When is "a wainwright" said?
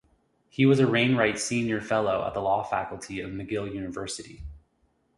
0.79-1.37